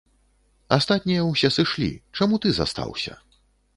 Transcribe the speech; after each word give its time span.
Астатнія 0.77 1.21
ўсе 1.27 1.49
сышлі, 1.57 1.91
чаму 2.17 2.35
ты 2.47 2.55
застаўся? 2.59 3.13